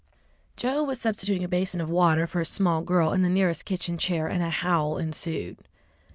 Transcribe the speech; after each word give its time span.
Joe 0.57 0.81
was 0.81 0.99
substituting 0.99 1.43
a 1.43 1.47
basin 1.47 1.79
of 1.79 1.87
water 1.87 2.25
for 2.25 2.41
a 2.41 2.45
small 2.47 2.81
girl 2.81 3.13
in 3.13 3.21
the 3.21 3.29
nearest 3.29 3.65
kitchen 3.65 3.99
chair, 3.99 4.25
and 4.25 4.41
a 4.41 4.49
howl 4.49 4.97
ensued. 4.97 5.57